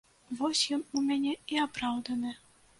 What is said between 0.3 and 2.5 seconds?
Вось ён у мяне і апраўданы.